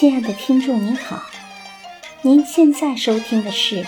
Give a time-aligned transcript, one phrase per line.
[0.00, 1.22] 亲爱的听众您好，
[2.22, 3.84] 您现在收听的是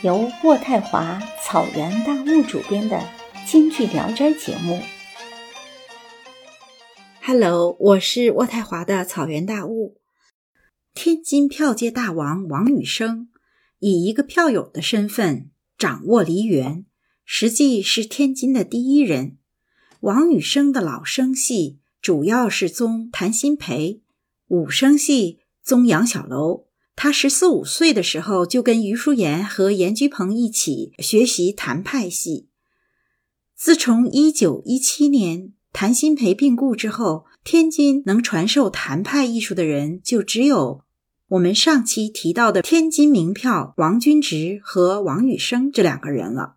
[0.00, 2.96] 由渥太华草原大雾主编的
[3.50, 4.80] 《京剧聊斋》节目。
[7.20, 10.00] Hello，我是渥太华的草原大雾。
[10.94, 13.28] 天津票界大王王羽生
[13.80, 16.86] 以一个票友的身份掌握梨园，
[17.24, 19.38] 实际是天津的第一人。
[20.02, 24.00] 王羽生的老生戏主要是宗谭鑫培，
[24.46, 25.39] 武生戏
[25.70, 26.64] 宗杨小楼。
[26.96, 32.48] 他十四五岁的时候就跟余叔岩和严菊鹏一起学习谭派戏。
[33.54, 40.82] 自从一九一七年谭鑫培病故之后，天津能传授谭派艺术的人就只有
[41.28, 46.56] 我们上期提到的天津名票王君直和王羽生这两个人了。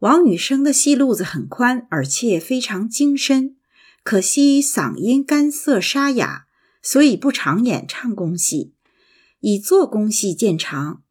[0.00, 3.56] 王羽生的戏路子很宽，而且非常精深，
[4.04, 6.44] 可惜嗓音干涩沙哑，
[6.82, 8.74] 所以不常演唱功戏，
[9.40, 11.02] 以做工戏见长。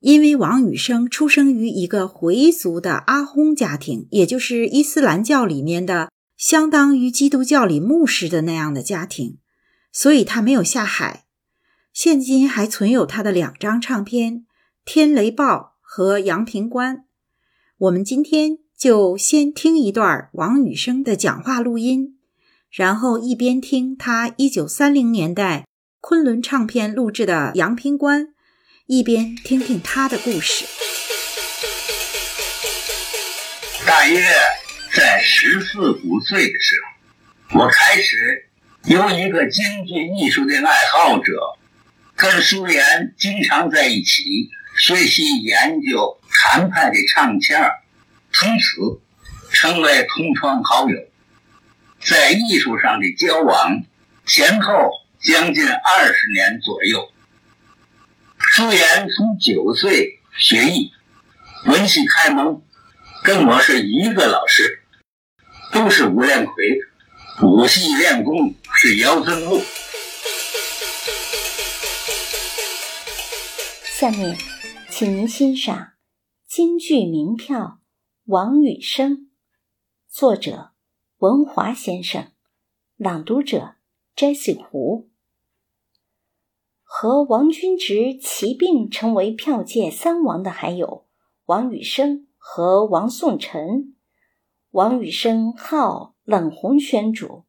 [0.00, 9.38] 因为王羽生出生于一个回族的阿訇家庭，也就是伊斯兰教里面的相当于基督教里牧师的那样的家庭，
[9.90, 11.24] 所以他没有下海。
[11.92, 14.40] 现今还存有他的两张唱片
[14.84, 16.96] 《天雷报》和《阳平关》。
[17.78, 22.15] 我们今天就先听一段王羽生的讲话录音，
[22.76, 25.64] 然后一边听他一九三零年代
[26.02, 28.24] 昆仑唱片录制的《阳平关》，
[28.86, 30.66] 一边听听他的故事。
[33.86, 34.22] 大约
[34.94, 36.74] 在十四五岁的时
[37.48, 38.50] 候，我开始
[38.84, 41.32] 由一个京剧艺术的爱好者，
[42.14, 47.58] 跟苏联经常在一起学习研究谭派的唱腔，
[48.30, 49.00] 从此
[49.50, 50.98] 成为同窗好友。
[52.08, 53.82] 在艺术上的交往
[54.24, 54.72] 前后
[55.20, 57.10] 将近二十年左右。
[58.38, 60.92] 苏联从九岁学艺，
[61.64, 62.62] 文戏开蒙。
[63.24, 64.84] 跟我是一个老师，
[65.72, 66.78] 都是吴连魁，
[67.42, 69.60] 武戏练功是姚增禄。
[73.98, 74.38] 下面，
[74.88, 75.94] 请您欣赏
[76.46, 77.80] 京剧名票
[78.26, 79.30] 王羽生，
[80.08, 80.70] 作者
[81.26, 82.30] 文华先生，
[82.94, 83.74] 朗读者
[84.14, 85.08] Jesse 胡。
[86.84, 91.08] 和王君直齐并成为票界三王的还有
[91.46, 92.28] 王羽生。
[92.36, 93.96] 和王颂臣，
[94.70, 97.44] 王羽生号冷红宣主，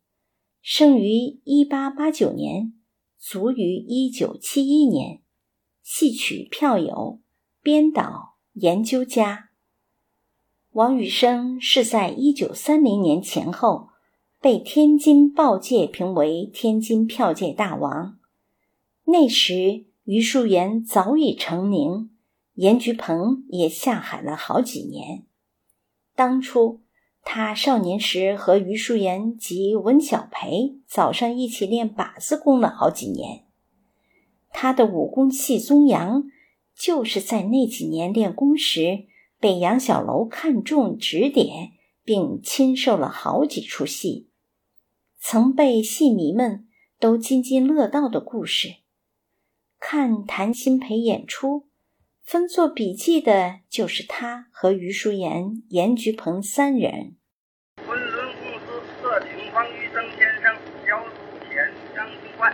[0.60, 2.74] 生于一八八九年，
[3.20, 5.22] 卒于一九七一年，
[5.84, 7.22] 戏曲票友、
[7.62, 9.47] 编导、研究家。
[10.78, 13.88] 王羽生是在一九三零年前后
[14.40, 18.20] 被天津报界评为天津票界大王，
[19.06, 22.12] 那时余树岩早已成名。
[22.54, 25.26] 严菊鹏也下海了好几年。
[26.16, 26.82] 当初
[27.24, 33.46] 他少年时和余树岩及文小培早上一起练把子功了好几年。
[34.52, 36.26] 他的武功戏宗杨，
[36.76, 39.06] 就是在那几年练功时
[39.40, 41.72] 被杨小楼看中指点，
[42.04, 44.30] 并亲授了好几出戏，
[45.20, 46.68] 曾被戏迷们
[47.00, 48.78] 都津津乐道的故事。
[49.80, 51.68] 看谭鑫培演出。
[52.24, 57.16] 分作笔记的就是他和余淑妍、严菊鹏三人。
[57.78, 60.54] 昆仑公司特请方玉生先生
[60.86, 61.16] 小书
[61.48, 62.54] 前张清官。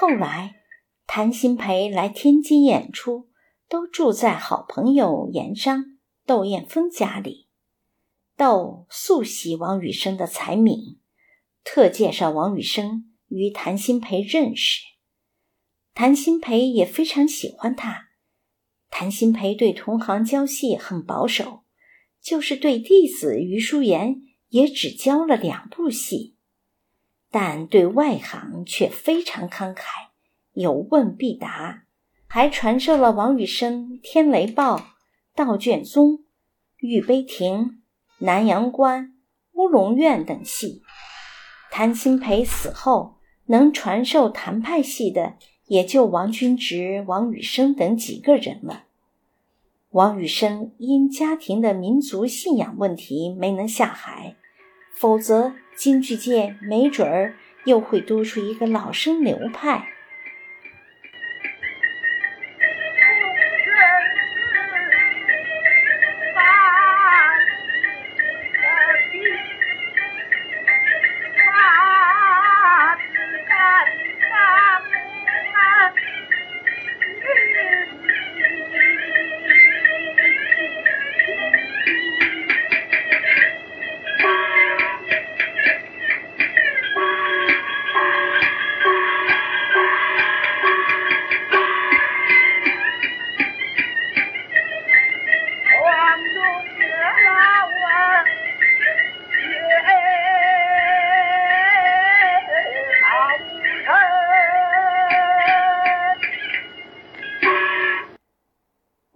[0.00, 0.54] 后来，
[1.06, 3.28] 谭鑫培来天津演出，
[3.68, 7.48] 都住在好朋友盐商窦燕峰家里。
[8.34, 11.00] 窦素喜王雨生的才名，
[11.62, 14.80] 特介绍王雨生与谭鑫培认识。
[15.92, 18.08] 谭鑫培也非常喜欢他。
[18.88, 21.64] 谭鑫培对同行教戏很保守，
[22.22, 26.38] 就是对弟子余叔岩也只教了两部戏，
[27.30, 29.84] 但对外行却非常慷慨，
[30.52, 31.84] 有问必答，
[32.26, 34.76] 还传授了王雨生《天雷报》
[35.34, 36.12] 《道卷宗》
[36.78, 37.58] 《玉碑亭》
[38.18, 39.04] 《南阳关》
[39.52, 40.82] 《乌龙院》等戏。
[41.70, 45.36] 谭鑫培死后，能传授谭派戏的。
[45.66, 48.86] 也就王君直、王雨生等几个人了。
[49.90, 54.34] 王雨生因家庭的民族信仰问题没能下海，
[54.92, 59.88] 否则京剧界没准儿又会多出一个老生流派。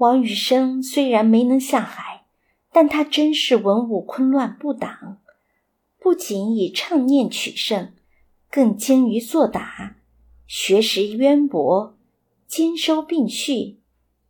[0.05, 2.27] 王雨生虽然没能下海，
[2.71, 5.23] 但他真是文武昆乱不挡，
[5.99, 7.95] 不仅以唱念取胜，
[8.51, 9.97] 更精于作打，
[10.47, 11.97] 学识渊博，
[12.47, 13.81] 兼收并蓄，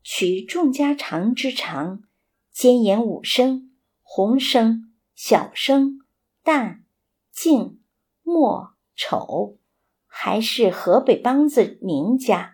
[0.05, 2.05] 取众家长之长，
[2.53, 5.99] 兼演五声、红声、小声、
[6.45, 6.83] 旦、
[7.33, 7.81] 净、
[8.23, 9.57] 末、丑，
[10.07, 12.54] 还是河北梆子名家。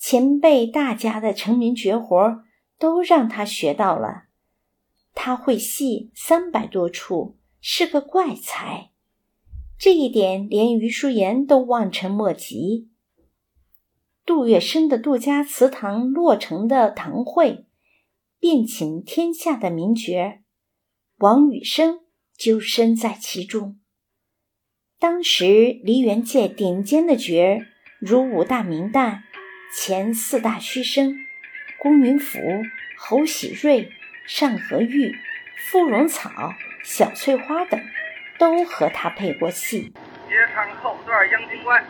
[0.00, 2.42] 前辈大家的成名绝活
[2.78, 4.24] 都让他学到了，
[5.14, 8.92] 他会戏三百多出，是个怪才。
[9.78, 12.88] 这一点连余叔岩都望尘莫及。
[14.24, 17.66] 杜月笙的杜家祠堂落成的堂会，
[18.38, 20.40] 遍请天下的名角
[21.18, 22.00] 王雨生
[22.34, 23.78] 就身在其中。
[24.98, 27.66] 当时梨园界顶尖的角儿
[28.00, 29.24] 如五大名旦。
[29.72, 31.24] 前四大须生，
[31.78, 32.64] 公云甫、
[32.96, 33.92] 侯喜瑞、
[34.26, 35.16] 尚和玉、
[35.56, 37.80] 芙蓉草、小翠花等，
[38.36, 39.92] 都和他配过戏。
[40.28, 41.80] 接唱后段《杨军官》。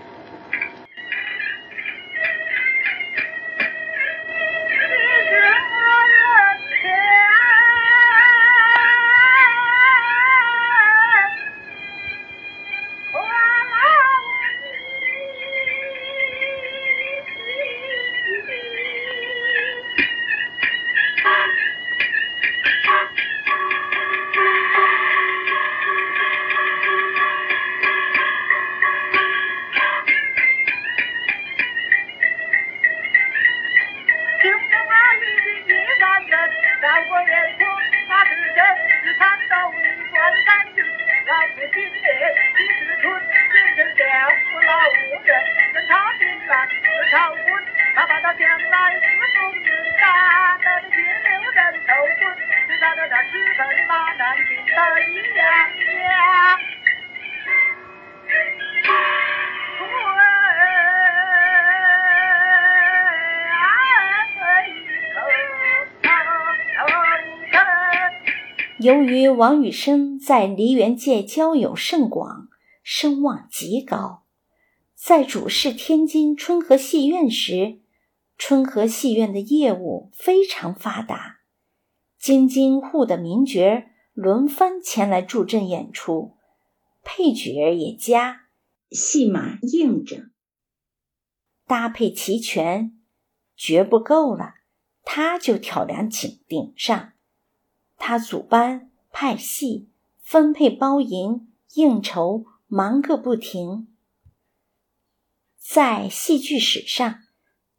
[68.80, 72.48] 由于王雨生在梨园界交友甚广，
[72.82, 74.24] 声望极高，
[74.94, 77.82] 在主事天津春和戏院时，
[78.38, 81.40] 春和戏院的业务非常发达，
[82.18, 83.84] 京津沪的名角
[84.14, 86.38] 轮番前来助阵演出，
[87.04, 88.46] 配角也佳，
[88.90, 90.30] 戏码硬整，
[91.66, 92.98] 搭配齐全，
[93.54, 94.54] 角不够了，
[95.02, 97.12] 他就挑梁请顶上。
[98.02, 99.90] 他组班派戏、
[100.22, 103.88] 分配包银、应酬，忙个不停。
[105.58, 107.20] 在戏剧史上，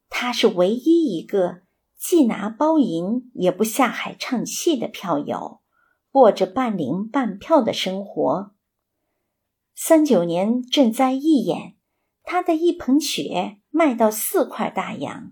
[0.09, 1.63] 他是唯一一个
[1.97, 5.59] 既拿包银也不下海唱戏的票友，
[6.11, 8.53] 过着半零半票的生活。
[9.75, 11.75] 三九年赈灾义演，
[12.23, 15.31] 他的一盆血卖到四块大洋。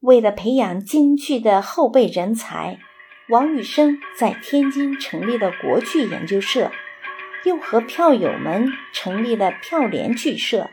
[0.00, 2.80] 为了培养京剧的后备人才，
[3.32, 6.70] 王羽生在天津成立了国剧研究社，
[7.44, 10.68] 又和票友们成立了票联剧社。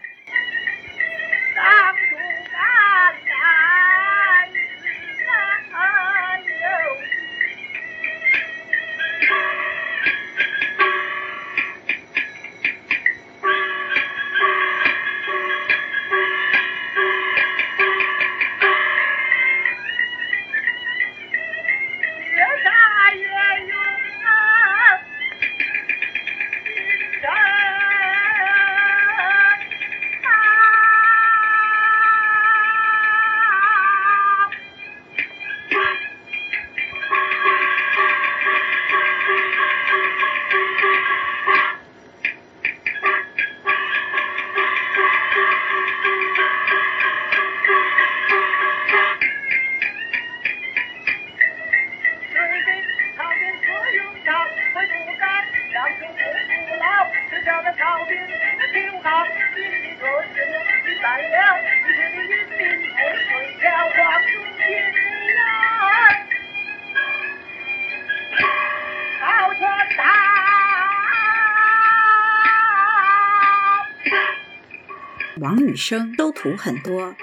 [75.42, 77.16] 王雨生收徒很多，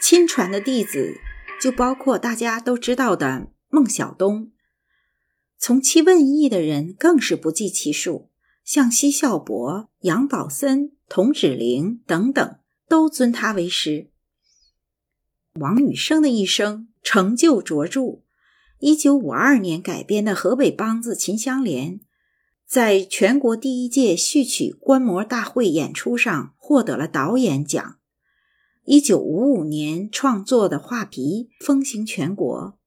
[0.00, 1.20] 亲传的弟子
[1.60, 4.50] 就包括大家都知道的孟小冬。
[5.58, 8.30] 从其问艺的人更是不计其数，
[8.68, 14.10] 像奚孝伯、杨宝森、童芷苓等等，都尊他为师。
[15.54, 18.20] 王雨生的一生成就卓著。
[18.78, 21.92] 一九五二年改编的河北梆子《秦香莲》。
[22.66, 27.96] 在全国第一届戏曲观摩大会演出上获得了导演奖。
[28.84, 32.78] 一九五五年创作的画皮风行全国。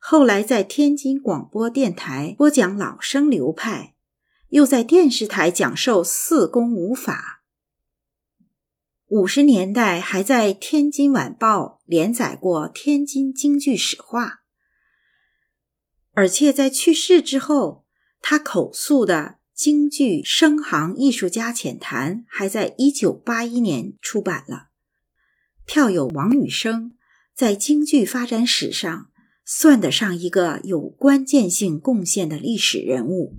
[0.00, 3.94] 后来在天津广播电台播讲老生流派，
[4.52, 7.42] 又在电视台讲授四功五法。
[9.08, 14.26] 五十年代还在《天津晚报》连载过《天津京剧史话》，
[16.12, 17.82] 而且在去世之后。
[18.22, 19.14] 他口述的
[19.52, 24.68] 《京剧生行艺术家浅谈》还在一九八一年出版了。
[25.66, 26.92] 票友王羽生
[27.34, 29.10] 在京剧发展史上
[29.44, 33.38] 算得上一个有关键性贡献的历史人物。